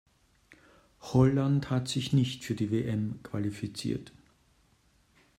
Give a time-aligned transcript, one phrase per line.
[1.01, 4.11] Holland hat sich nicht für die WM qualifiziert.